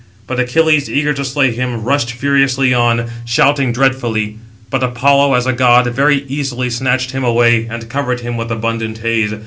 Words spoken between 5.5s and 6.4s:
god, very